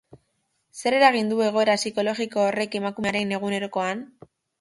[0.77, 4.03] Ze eragin du egoera psikologiko horrek emakumearen egunerokoan?